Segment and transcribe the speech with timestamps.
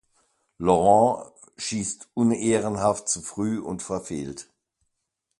[0.57, 4.49] Laurent schießt unehrenhaft zu früh und verfehlt.